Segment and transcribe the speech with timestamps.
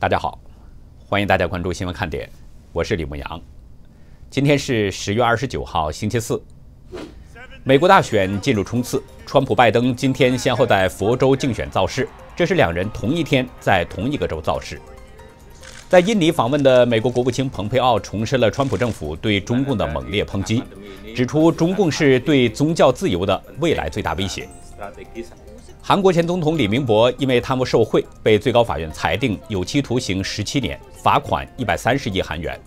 [0.00, 0.38] 大家好，
[1.06, 2.26] 欢迎大家关注新闻看点，
[2.72, 3.42] 我是李牧阳。
[4.30, 6.42] 今天是十月二十九号，星期四。
[7.64, 14.80] 美国大选进入冲刺，川普、拜登今天先后在佛州竞选造势，这是两人同一天在同一个州造势。
[15.86, 20.62] 在印尼访问的美国国务卿蓬佩奥重申了川普政府对中共的猛烈抨击，
[21.14, 24.48] 指出中共是对宗教自由的未来最大威胁。
[25.82, 32.58] 韩国前总统李明博因为贪污受贿，被最高法院裁定有期徒刑十七年，罚款一百三十亿韩元。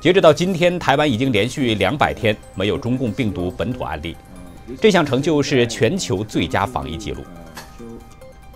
[0.00, 4.14] 截止到今天，台湾已经连续两百天没有中共病毒本土案例，
[4.80, 7.24] 这项成就是全球最佳防疫记录。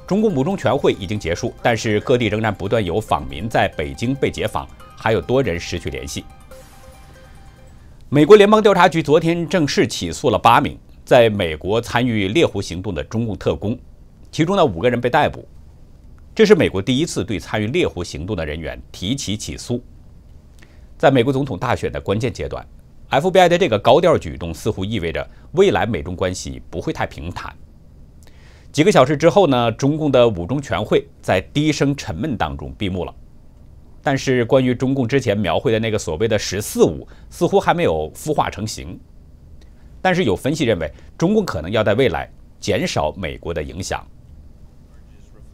[0.07, 6.25] 中共五中全会已经结束，但是各地仍然不断有访民在北京被解访，还有多人失去联系。
[8.11, 10.79] 美国联邦调查局昨天正式起诉了八名。
[11.09, 13.79] 在美国参与猎狐行动的中共特工，
[14.31, 15.43] 其中呢五个人被逮捕，
[16.35, 19.83] 这是美国第一次对参与猎狐行动的人员提起起诉。
[20.99, 22.63] 在美国总统大选的关键阶段
[23.09, 27.57] ，FBI 的这个高调举动似乎意味着未来美中关系不会太平坦。
[28.71, 33.15] 几个小时之后呢，中共的五中全会在低声沉闷当中闭幕了。
[34.03, 39.01] 但是，关于中共之前描绘的那个所谓的“十四五”，似乎还没有孵化成型。
[40.09, 42.27] 但是有分析认为，中共可能要在未来
[42.59, 44.03] 减少美国的影响。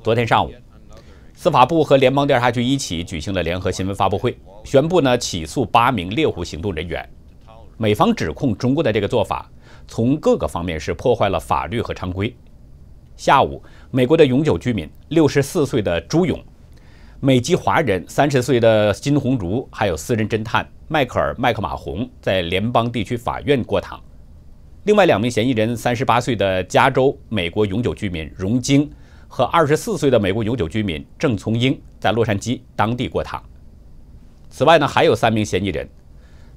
[0.00, 0.52] 昨天上午，
[1.34, 7.04] 司法部和联邦调查局一起举行了联合新闻发布会，宣布呢起诉八名猎狐行动人员。
[7.76, 9.50] 美方指控中国的这个做法，
[9.88, 12.32] 从各个方面是破坏了法律和常规。
[13.16, 16.40] 下午，美国的永久居民六十四岁的朱勇，
[17.18, 24.00] 美籍华人三十岁的金红茹，还有私人侦探迈克尔·麦克马洪在联邦地区法院过堂。
[24.84, 28.90] 另外两名嫌疑人，三十八岁的加州美国永久居民荣晶
[29.26, 33.42] 和二十四岁的美国永久居民郑从英，在洛杉矶当地过堂。
[34.50, 35.88] 此外呢，还有三名嫌疑人：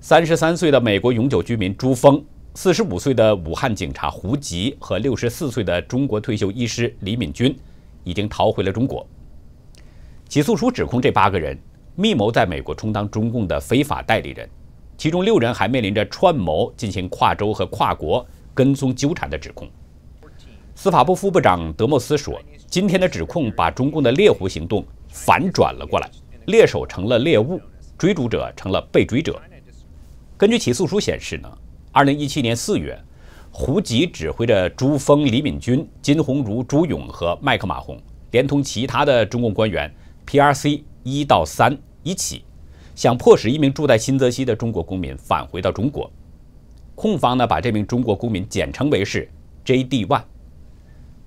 [0.02, 2.22] 三十三岁的美国永久居民朱峰、
[2.54, 7.58] 四十五岁的武汉警察胡吉和六十四岁的中国退休医师李敏军，
[8.04, 9.08] 已经逃回了中国。
[10.28, 11.58] 起诉书指控这八个人
[11.96, 14.50] 密谋在美国充当中共的非法代理人。
[14.98, 19.70] 其中六人还面临着串谋进行跨州和跨国跟踪纠缠的指控。
[20.74, 26.10] 司法部副部长德莫斯说：“今天的指控把中共的猎狐行动反转了过来，
[26.48, 27.62] 猎手成了猎物，
[27.98, 29.40] 追逐者成了被追者。”
[30.38, 31.52] 根据起诉书显示呢
[31.94, 33.00] ，2017年4月，
[33.52, 38.00] 胡吉指挥着朱峰、李敏军、金鸿儒、朱勇和麦克马洪，
[38.32, 39.92] 连同其他的中共官员
[40.28, 42.44] PRC 一到三一起。
[42.98, 46.12] 想迫使一名住在新泽西的中国公民返回到中国，
[46.96, 49.30] 控方呢把这名中国公民简称为是
[49.64, 50.08] J.D.
[50.08, 50.24] One。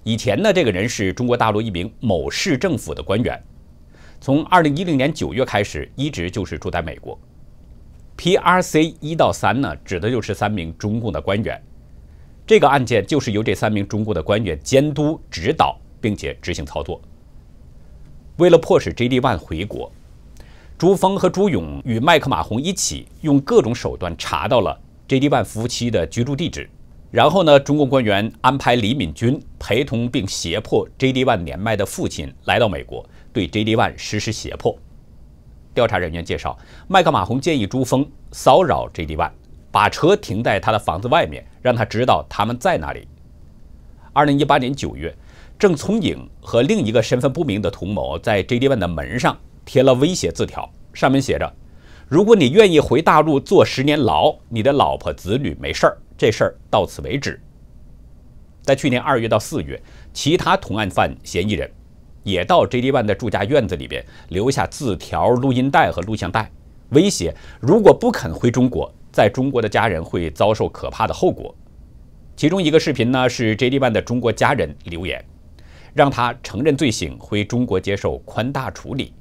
[0.02, 3.40] 以前呢，这个人是中国大陆一名某市政府的官员，
[4.20, 7.16] 从二零一零年九月开始，一直就是住在美国。
[8.16, 8.96] P.R.C.
[8.98, 11.62] 一到三呢，指的就是三名中共的官员。
[12.44, 17.00] 这个案件就是由这三名中共的官员监督、指导，并且执行操作。
[18.38, 19.20] 为了迫使 J.D.
[19.20, 19.92] One 回国。
[20.80, 25.28] 朱峰和朱勇与麦克马洪一起用各种手段查到了 J.D.
[25.28, 26.70] 万夫妻的居住地址，
[27.10, 31.26] 然后呢，中共官员安排李敏君陪同并胁迫 J.D.
[31.26, 33.76] One 年迈的父亲来到美国，对 J.D.
[33.76, 34.74] One 实施胁迫。
[35.74, 36.58] 调查人员介绍，
[36.88, 39.18] 麦克马洪建议朱峰骚扰 J.D.
[39.18, 39.32] One，，
[39.70, 43.06] 把车停在他的房子外面，让他知道他们在哪里。
[44.14, 45.14] 二零一八年九月，
[45.58, 48.66] 郑聪颖和另一个身份不明的同谋在 J.D.
[48.66, 49.36] One 的门上。
[49.72, 51.48] 贴了威胁字条，上面写着
[52.10, 57.40] ：“如果你愿意回大陆坐十年牢，你的老婆子女没事儿，这事儿到此为止。”
[58.62, 59.80] 在去年二月到四月，
[60.12, 61.70] 其他同案犯嫌疑人
[62.24, 62.90] 也到 J.D.
[62.90, 66.50] One 的住家院子里边留下字条、录音带和录像带，
[66.88, 71.54] 威胁如果不肯回中国，在中国的家人会遭受可怕的后果。
[72.34, 73.78] 其中一个视频呢，是 J.D.
[73.78, 75.24] One 的中国家人留言，
[75.94, 79.14] 让他承认罪行，回中国接受宽大处理。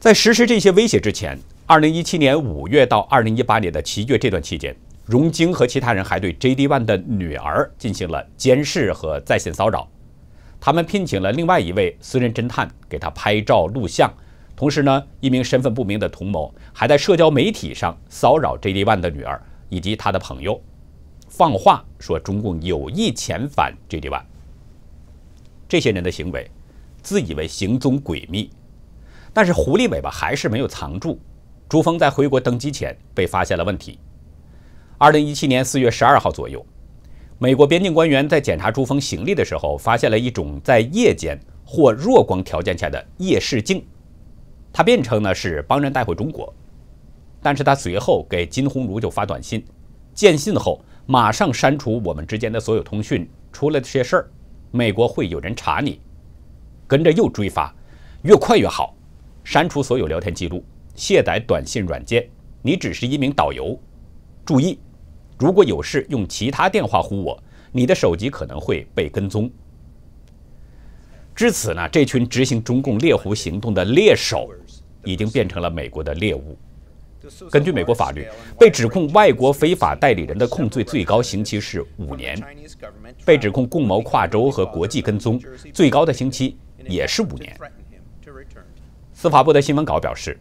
[0.00, 4.74] 在实施这些威胁之前，二零一七年五月到二零一八年的七月这段期间，
[5.04, 6.66] 荣晶和其他人还对 J.D.
[6.66, 9.86] One 的女儿进行了监视和在线骚扰。
[10.58, 14.10] 他们聘请了另外一位私人侦探给他拍照录像，
[14.56, 18.86] 同时呢，一名身份不明的同谋还在社交媒体上骚扰 J.D.
[18.86, 19.38] One 的女儿
[19.68, 20.58] 以及他的朋友，
[21.28, 24.08] 放话说中共有意遣返 J.D.
[24.08, 24.24] One。
[25.68, 26.50] 这些人的行为，
[27.02, 28.48] 自以为行踪诡秘。
[29.32, 31.18] 但是狐狸尾巴还是没有藏住。
[31.68, 33.98] 朱峰在回国登机前被发现了问题。
[34.98, 36.64] 二零一七年四月十二号左右，
[37.38, 43.86] 美国边境官员在检查朱峰行李的时候，发现了一种在夜间或弱光条件下的夜视镜。
[44.72, 46.52] 他辩称呢是帮人带回中国，
[47.40, 49.64] 但是他随后给金鸿儒就发短信，
[50.12, 54.30] 见信后马上删除我们之间的所有通讯，出了这些事儿，
[54.70, 56.00] 美国会有人查你。
[56.86, 57.74] 跟着又追发，
[58.22, 58.94] 越快越好，
[59.44, 60.64] 删除所有聊天记录，
[60.94, 62.28] 卸载短信软件。
[62.62, 63.78] 你只是一名导游，
[64.44, 64.78] 注意，
[65.38, 67.42] 如果有事用其他电话呼我，
[67.72, 69.50] 你的手机可能会被跟踪。
[71.34, 74.50] 至此呢，这群执行中共猎狐行动的猎手，
[75.04, 76.56] 已经变成了美国的猎物。
[77.50, 78.26] 根据美国法律，
[78.58, 82.36] 被指控外国非法代理人的控罪最高刑期是五年；
[83.24, 85.40] 被指控共谋跨州和国际跟踪，
[85.72, 86.56] 最高的刑期。
[86.88, 87.54] 也是五年。
[89.20, 90.40] 司法部的新闻稿表示，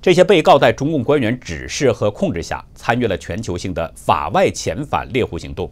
[0.00, 5.70] 这些被告在中共官员指示和控制下，参与了全球性的法外遣返猎狐行动，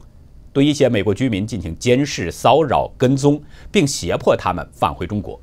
[0.52, 5.40] 对一些美国居民进行监视、骚扰、跟踪，并胁迫他们返回中国。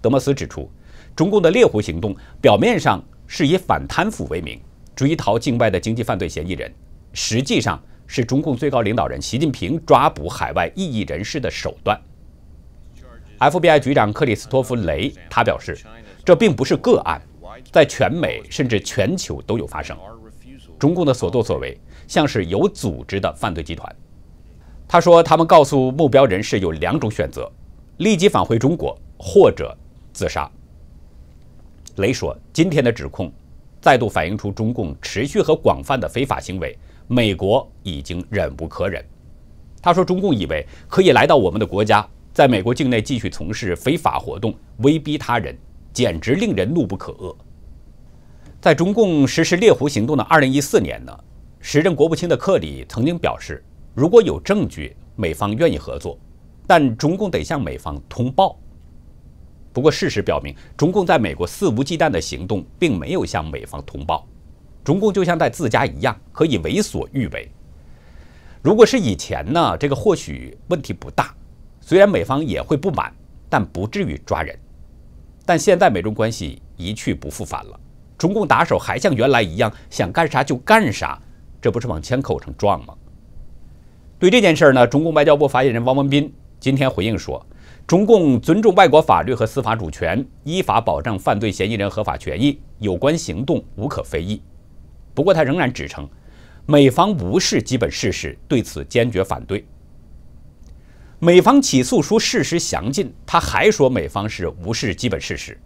[0.00, 0.70] 德莫斯指出，
[1.14, 4.58] 中共的猎狐行动表面上是以反贪腐为名，
[4.96, 6.72] 追逃境外的经济犯罪嫌疑人，
[7.12, 12.00] 实际上是中共最高领导人习近平抓捕海外异议人士的手段。
[13.38, 15.78] FBI 局长克里斯托弗·雷他表示，
[16.24, 17.22] 这并不是个案，
[17.70, 19.96] 在全美甚至全球都有发生。
[20.76, 23.94] 中共的所作所为像是有组织的犯罪集团。
[24.88, 27.48] 他说，他们告诉目标人士有两种选择：
[27.98, 29.76] 立即返回中国，或者
[30.12, 30.50] 自杀。
[31.96, 33.32] 雷说，今天的指控
[33.80, 36.76] 再度反映出中共持续和广泛的非法行为，
[37.06, 39.04] 美国已经忍无可忍。
[39.80, 42.04] 他说，中共以为可以来到我们的国家。
[42.38, 45.58] 在美国境内继续从事非法活动，威逼他人，
[45.92, 47.34] 简直令人怒不可遏。
[48.60, 51.12] 在中共实施猎狐行动的2014年呢，
[51.58, 53.60] 时任国务卿的克里曾经表示，
[53.92, 56.16] 如果有证据，美方愿意合作，
[56.64, 58.56] 但中共得向美方通报。
[59.72, 64.24] 不过，事实表明，中共在美国肆无忌惮的行动并没有向美方通报，
[64.84, 67.50] 中共就像在自家一样，可以为所欲为。
[68.62, 71.34] 如果是以前呢，这个或许问题不大。
[71.88, 73.10] 虽然美方也会不满，
[73.48, 74.54] 但不至于抓人。
[75.46, 77.80] 但现在美中关系一去不复返了，
[78.18, 81.18] 中共打手还像原来一样想干啥就干啥，
[81.62, 82.92] 这不是往枪口上撞吗？
[84.18, 86.30] 对这件事儿呢，中共外交部发言人汪文斌
[86.60, 87.42] 今天回应说，
[87.86, 94.42] 中共尊重外国法律和司法主权，依法保障犯罪嫌疑人合法权益，有关行动无可非议。
[95.14, 96.06] 不过他仍然指称，
[96.66, 99.64] 美方无视基本事实，对此坚决反对。
[101.20, 105.58] 美方起诉书事实详尽，他还说美方是无视基本事实，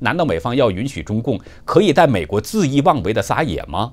[0.00, 3.92] 难道美方要允许中共可以在美国恣意妄为的撒野吗？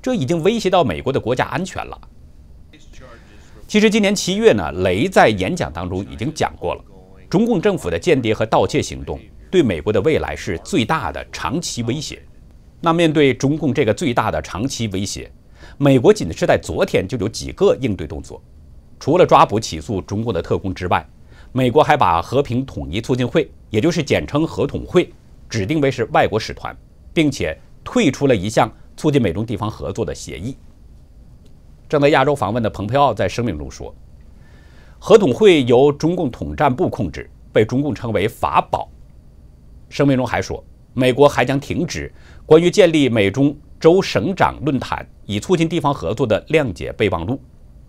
[0.00, 2.00] 这已经威胁到美国的国家安全了。
[3.66, 6.84] 其实今年七月呢，雷在演讲当中已经讲过了，
[7.28, 9.18] 中共政府的间谍和盗窃行动
[9.50, 12.22] 对美国的未来是最大的长期威胁。
[12.80, 15.28] 那面对中共这个最大的长期威胁，
[15.76, 18.40] 美国仅是在昨天就有几个应对动作。
[19.00, 21.06] 除了抓捕起诉中共的特工之外，
[21.52, 25.10] 美国还把和平统一促进会，也就是简称和统会，
[25.48, 26.76] 指定为是外国使团，
[27.14, 30.56] 并且退出了一项促进美中地方合作的协议。
[31.88, 33.94] 正在亚洲访问的蓬佩奥在声明中说
[34.98, 38.90] ：“和统会由中共统战部控制，被中共称为法宝。”
[39.88, 42.12] 声明中还说，美国还将停止
[42.44, 47.40] 关于建立美中州省长论坛以促进地方合作的谅解备忘录。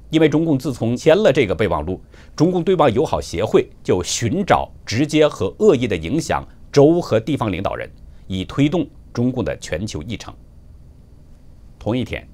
[0.09, 2.01] 因为中共自从签了这个备忘录，
[2.35, 7.89] 中共对外友好协会就寻找直接和恶意的影响州和地方领导人，
[8.27, 10.33] 以推动中共的全球议程。
[11.77, 12.27] 同一天，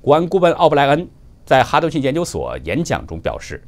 [0.00, 1.08] 国安顾问奥布莱恩
[1.44, 3.62] 在哈德逊研究所演讲中表示，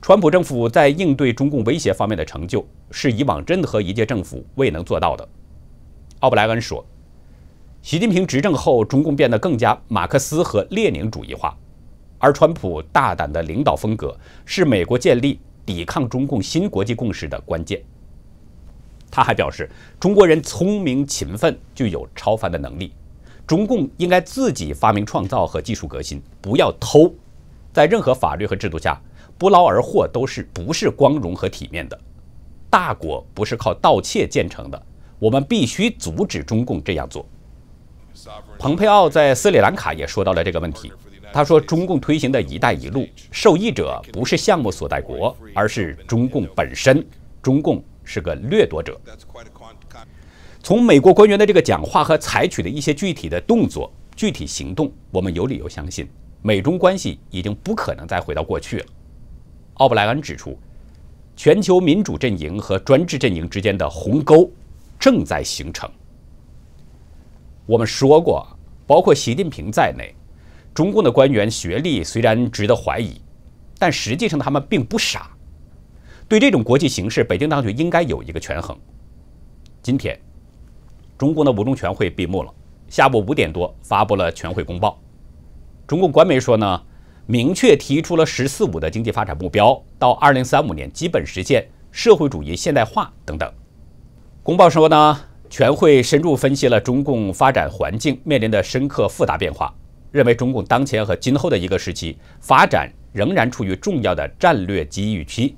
[0.00, 5.28] 川普政府在应对中共威胁方面的成就是以往任何一届政府未能做到的。
[6.20, 6.86] 奥布莱恩说，
[7.82, 11.56] 习近平执政后，中共变得更加马克思和列宁主义化。
[12.24, 14.16] 而川普大胆的领导风格
[14.46, 17.82] 是美国建立抵抗中共新国际共识的关键。
[19.10, 22.94] 他还表示，中国人聪明勤奋，具有超凡的能力。
[23.46, 27.12] 中共应该自己发明创造和技术革新，不要偷。
[27.74, 28.98] 在任何法律和制度下，
[29.36, 32.00] 不劳而获都是不是光荣和体面的。
[32.70, 34.82] 大国不是靠盗窃建成的，
[35.18, 37.26] 我们必须阻止中共这样做。
[38.58, 40.90] 蓬佩奥在斯里兰卡也说到了这个问题。
[41.34, 47.04] 他说：“中共推行的一带一路受益者不是项目所在国，而是中共本身。
[47.42, 48.96] 中共是个掠夺者。”
[50.62, 56.08] 从美国官员的这个讲话和采取的一些具体的动作、具体行动，我们有理由相信，
[56.40, 58.86] 美中关系已经不可能再回到过去了。
[59.74, 60.56] 奥布莱恩指出，
[61.34, 64.48] 全球民主阵营和专制阵营之间的鸿沟
[65.00, 65.90] 正在形成。
[67.66, 68.46] 我们说过，
[68.86, 70.14] 包括习近平在内，
[70.74, 73.20] 中共的官员学历虽然值得怀疑，
[73.78, 75.30] 但实际上他们并不傻。
[76.28, 78.76] 对这种国际形势，北京当局应该有一个权衡。
[79.80, 80.18] 今天，
[81.16, 82.52] 中共的五中全会闭幕了，
[82.88, 85.00] 下午五点多发布了全会公报。
[85.86, 86.82] 中共官媒说呢，
[87.26, 93.50] 明确提出了“十四五”的经济发展目标，到二零三五年基本实现社会主义现代化等等。
[94.42, 95.20] 公报说呢。
[95.50, 99.72] 全会深入分析了中共发展环境面临的深刻复杂变化，
[100.14, 105.56] 认为中共当前和今后的一个时期发展仍然处于重要的战略机遇期，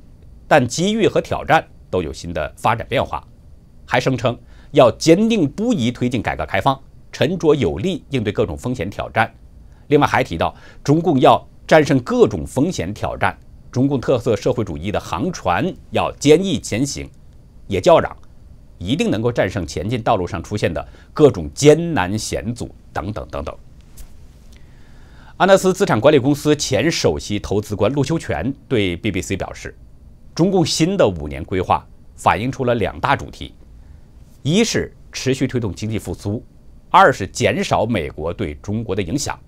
[0.48, 3.22] 但机遇和挑战都有新的发展变化，
[3.84, 4.34] 还声称
[4.70, 6.80] 要坚定不移推进改革开放，
[7.12, 9.30] 沉着有力应对各种风险挑战。
[9.88, 13.38] 另外还提到，中共要战胜各种风险挑战，
[13.70, 17.06] 中共特色社会主义的航船要坚毅前行，
[17.66, 18.16] 也叫嚷。
[18.78, 23.54] 一定能够战胜前进道路上出现的各种艰难险阻等等等等。
[25.38, 29.76] 安德斯资产管理公司前首席投资官陆秋全对 BBC 表示，
[30.34, 33.52] 中共新的五年规划反映出了两大主题：
[34.42, 36.42] 一是持续推动经济复苏，
[36.88, 39.38] 二是减少美国对中国的影响。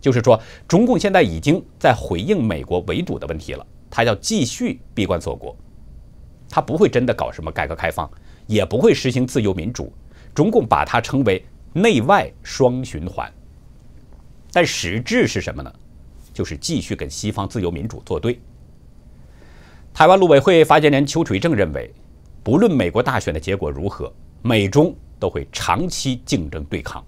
[0.00, 5.56] 就是说，中共现在已经在回应美国围堵的问题了，他要继续闭关锁国，
[6.50, 8.10] 他不会真的搞什么改革开放。
[8.48, 9.92] 也不会实行自由民主，
[10.34, 13.30] 中共把它称为内外双循环。
[14.52, 15.72] 但实质是什么呢？
[16.32, 18.40] 就是继续跟西方自由民主作对。
[19.92, 21.92] 台湾陆委会发言人邱垂正认为，
[22.42, 24.12] 不论美国大选的结果如何，
[24.42, 27.04] 美中都会长期竞争对抗。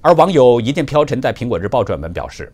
[0.00, 2.52] 而网友一剑飘尘在苹果日报撰文表示，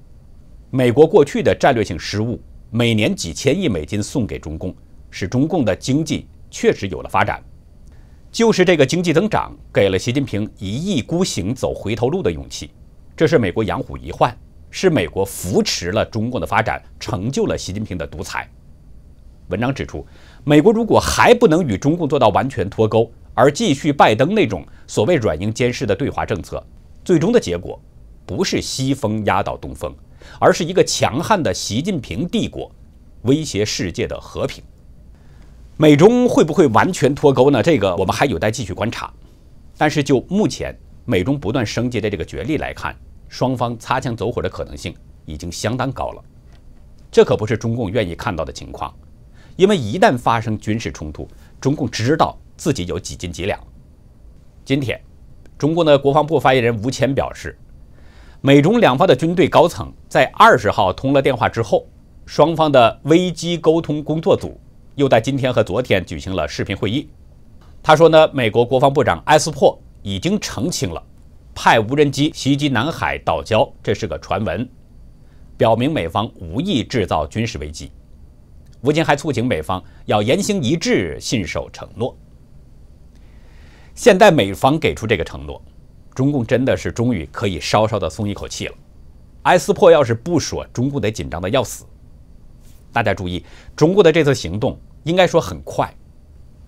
[0.70, 4.74] 美国过去的战略性失误，每年几千亿美金送给中共，
[5.10, 6.26] 使中共的经济。
[6.54, 7.42] 确实有了发展，
[8.30, 12.70] 就是这个经济增长给了习近平一意孤行走回头路的勇气。
[13.22, 14.36] 这是美国养虎遗患，
[14.68, 18.50] 是美国扶持了中共的发展，成就了习近平的独裁。
[19.46, 20.04] 文章指出，
[20.42, 26.60] 美国如果还不能与中共做到完全脱钩，而继续拜登那种所谓软硬兼施的对华政策，
[27.04, 27.80] 最终的结果
[28.26, 29.94] 不是西风压倒东风，
[30.40, 32.68] 而是一个强悍的习近平帝国
[33.22, 34.64] 威胁世界的和平。
[35.76, 37.62] 美中会不会完全脱钩呢？
[37.62, 39.14] 这个我们还有待继续观察。
[39.78, 42.92] 但是就目前美中不断升级的这个角力来看，
[43.32, 46.22] 双方擦枪走火的可能性已经相当高了。
[47.10, 48.94] 这可不是中共愿意看到的情况，
[49.56, 51.26] 因为一旦发生军事冲突，
[51.58, 53.58] 中共知道自己有几斤几两。
[54.66, 55.00] 今天，
[55.56, 57.58] 中共的国防部发言人吴谦表示，
[58.42, 61.86] 美中两方的军队高层在二十号通了电话之后，
[62.26, 64.60] 双方的危机沟通工作组。
[64.96, 67.08] 又在今天和昨天举行了视频会议。
[67.82, 71.02] 他说呢，美国国防部长埃斯珀已经澄清了，
[71.54, 74.68] 派无人机袭击南海岛礁这是个传闻，
[75.56, 77.90] 表明美方无意制造军事危机。
[78.80, 82.16] 吴京还促请美方要言行一致，信守承诺。
[83.94, 85.62] 现在美方给出这个承诺，
[86.14, 88.74] 中共真的是终于可以稍稍的松一口气了。
[89.42, 91.84] 埃斯珀要是不说，中共得紧张的要死。
[92.92, 93.44] 大家注意，
[93.76, 95.94] 中国的这次行动应该说很快，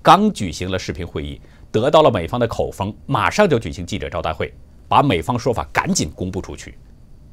[0.03, 1.41] 刚举行了视频会议，
[1.73, 4.53] 得到了美方的口风，马上就举行记者招待会，
[4.89, 6.77] 把美方说法赶紧公布出去。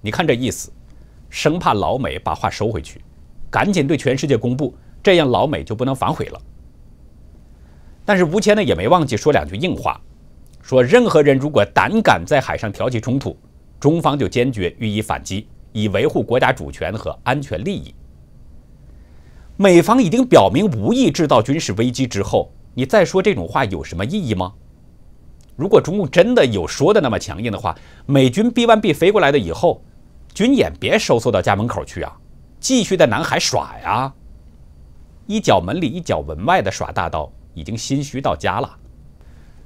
[0.01, 0.71] 你看这意思，
[1.29, 3.01] 生怕老美把话收回去，
[3.49, 6.41] 赶紧对全世界公布，这样老美就不能反悔了。
[8.03, 10.01] 但是吴谦呢也没忘记说两句硬话，
[10.61, 13.37] 说任何人如果胆敢在海上挑起冲突，
[13.79, 17.93] 中方就坚决予以反击，以维护国家主权和安全利益。
[19.57, 24.53] 美方已经表明无意制造军事危机之后，你再说这种话有什么意义吗？
[25.55, 29.83] 如果中共真的有说的那么强硬的话，美军 B 1 B 飞过来的以后，
[30.33, 32.17] 军演别收缩到家门口去啊，
[32.59, 34.13] 继续在南海耍呀，
[35.27, 38.77] 一脚门里一脚门外的耍大刀，已经心虚到家了。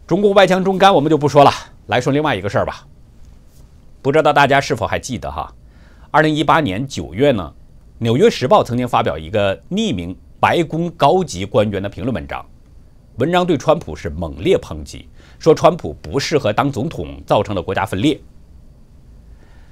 [0.08, 1.51] 中共外强中干，我们就不说了，
[1.88, 2.86] 来说另外一个事儿吧。
[4.01, 5.51] 不知道大家是否还记得哈？
[6.12, 7.54] 二零一八年九月呢？
[7.98, 12.46] 《纽约时报》曾经发表一个匿名白宫高级官员的评论文章，
[13.18, 15.08] 文章对川普是猛烈抨击，
[15.39, 18.20] 说川普不适合当总统，造成了国家分裂。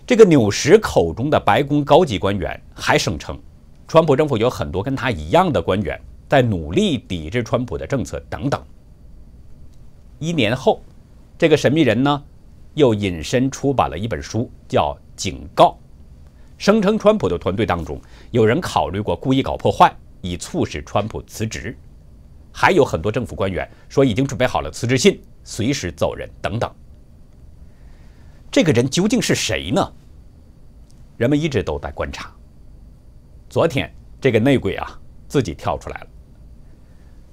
[0.05, 3.39] 这个纽什口中的白宫高级官员还声称，
[3.87, 8.61] 川普政府有很多跟他一样的官员在努力抵制川普的政策等等。
[10.19, 10.81] 一年后，
[11.37, 12.23] 这个神秘人呢，
[12.73, 15.65] 又隐身出版了一本书，叫《警告》。
[16.57, 17.99] 声称川普的团队当中
[18.31, 21.77] 有人考虑过故意搞破坏，以促使川普辞职。
[22.51, 26.71] 还有很多政府官员说已经准备好了辞职信，随时走人等等。
[28.51, 29.93] 这个人究竟是谁呢？
[31.17, 32.31] 人们一直都在观察。
[33.49, 36.07] 昨天这个内鬼啊自己跳出来了。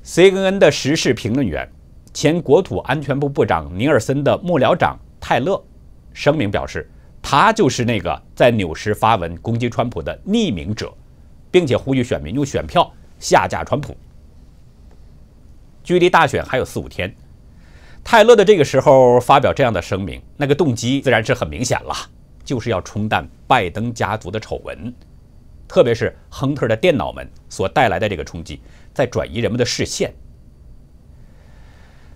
[0.05, 1.71] CNN 的时事评论员、
[2.13, 5.63] 前国土安全部部长尼尔森的幕僚长泰勒
[6.13, 6.91] 声明表示，
[7.23, 10.93] 他就是那个在纽时发文攻击川普的匿名者，
[11.51, 13.95] 并且呼吁选民用选票下架川普。
[15.85, 17.15] 距离大选还有四五天，
[18.03, 21.95] 泰勒的这个时候发表这样的声明，那个动机自然是很明显了，
[22.45, 24.93] 就是要冲淡拜登家族的丑闻，
[25.69, 28.61] 特别是亨特的电脑们所带来的这个冲击，
[28.93, 30.13] 在转移人们的视线。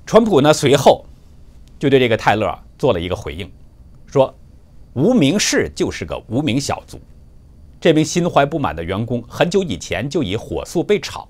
[0.04, 1.06] 川普呢随后
[1.78, 3.50] 就对这个泰勒做了一个回应，
[4.06, 4.34] 说
[4.94, 7.00] ：“无名氏就是个无名小卒，
[7.80, 11.28] 这名心怀不满的员工很久以前就已火速被炒。”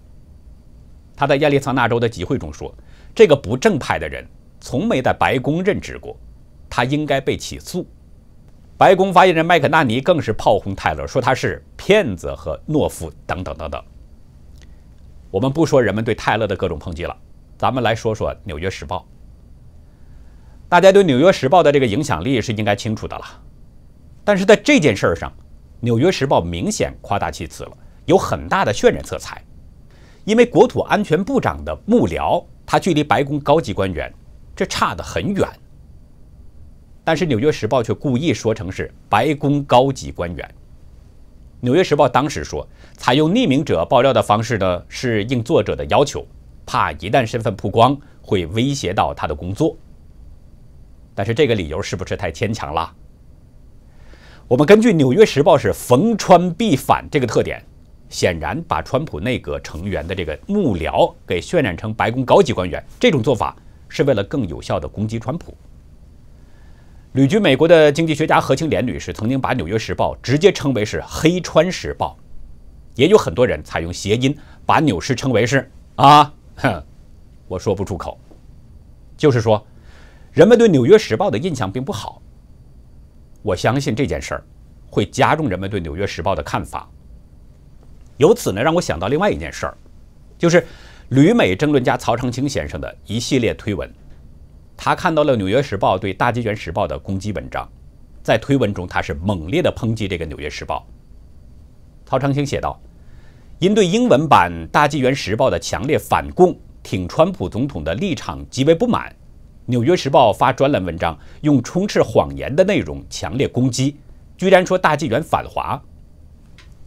[1.15, 2.75] 他在亚利桑那州的集会中说
[3.15, 4.27] ：“这个不正派的人
[4.65, 6.17] 从没在白宫任职过，
[6.71, 7.87] 他应该被起诉。”
[8.79, 13.85] 白宫发言人麦克纳尼更是炮轰泰勒，说他是骗子和懦夫等等等等。
[15.31, 17.15] 我们不说人们对泰勒的各种抨击了，
[17.59, 19.01] 咱们来说说《纽约时报》。
[20.67, 23.25] 大家对《纽约时报》的这个影响力是应该清楚的了，
[24.25, 25.31] 但是在这件事儿上，
[25.81, 29.45] 《纽约时报》明显夸大其词了，有很大的渲染色彩。
[30.25, 34.11] 因为国土安全部长的幕僚，他距离白宫高级官员
[34.55, 35.49] 这差得很远。
[37.03, 40.47] 但是《纽约时报》却故意说成是白宫高级官员。
[41.61, 46.27] 《纽约时报》当时说，采用匿名者爆料的方式呢，是应作者的要求，
[46.65, 49.77] 怕一旦身份曝光，会威胁到他的工作。
[51.15, 52.93] 但是这个理由是不是太牵强了？
[54.49, 57.65] 我们根据《纽约时报》是逢川必反这个特点。
[58.11, 63.57] 显然，把川普内阁成员的这个幕僚给渲染成白宫高级官员，这种做法
[63.95, 65.57] 是为了更有效地攻击川普。
[67.13, 72.19] 旅居美国的经济学家何清莲女士曾经把《纽约时报》直接称为是“黑川时报”，
[72.97, 76.83] 也有很多人采用谐音把纽时称为是“啊哼”，
[77.47, 78.19] 我说不出口，
[79.17, 79.65] 就是说，
[80.33, 82.21] 人们对《纽约时报》的印象并不好。
[83.43, 84.45] 我相信这件事儿
[84.91, 86.91] 会加重人们对《纽约时报》的看法。
[88.17, 89.77] 由此呢，让我想到另外一件事儿，
[90.37, 90.67] 就是
[91.11, 93.93] 旅美争论家曹长青先生的一系列推文。
[94.77, 97.69] 他看到了《纽约时报》对《大纪元时报》的攻击文章，
[98.23, 100.87] 在推文中他是猛烈的抨击这个《纽约时报》。
[102.09, 102.81] 曹长青写道
[103.61, 109.11] ：“因对英文版《大纪元时报》的强烈反共、挺川普总统的立场极为不满，
[109.67, 113.97] 《纽约时报》发专栏文章，用充斥谎言的内容强烈攻击，
[114.39, 115.81] 居然说大纪元反华。”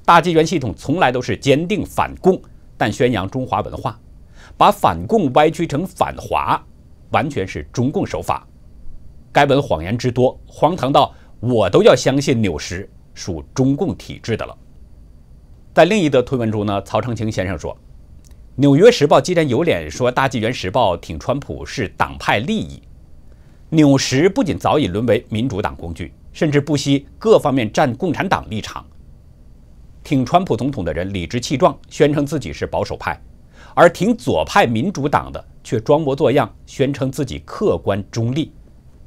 [0.03, 2.41] 大纪元系统从来都是坚定反共，
[2.77, 3.99] 但宣扬中华文化，
[4.58, 6.62] 把反共歪曲成反华，
[7.12, 8.46] 完全是中共手法。
[9.32, 14.58] 该文谎言之多，荒唐到我都要相信纽时属中共体制的了。
[15.76, 17.72] 在另一则推文中呢，曹长青先生说
[18.56, 22.82] ：“《纽约时报》既然有脸说大纪元时报挺川普是党派利益，
[23.70, 28.84] 纽时不仅早已沦为民主党工具，甚至不惜各方面站共产党立场。”
[30.04, 33.13] 挺川普总统的人理直气壮，宣称自己是保守派；
[33.73, 38.51] 而挺左派民主党的却装模作样，宣称自己客观中立。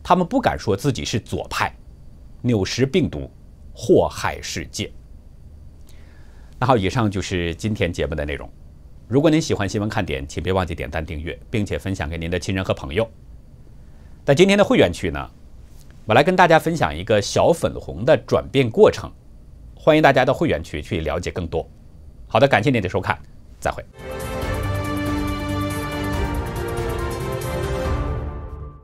[0.02, 1.74] 他们不敢说自己是左派。
[2.42, 3.30] 扭时病毒
[3.74, 4.90] 祸害世界。
[6.58, 8.48] 那好，以上就是今天节目的内容。
[9.08, 13.06] 如果您喜欢新闻看点，请别忘记点赞、订阅，并且分享给您的亲人和朋友。
[14.24, 15.30] 在今天的会员区呢，
[16.06, 19.10] 我来跟大家分享一个小粉红的转变过程。
[19.74, 21.68] 欢迎大家到会员区去了解更多。
[22.26, 23.18] 好的，感谢您的收看，
[23.58, 23.84] 再会。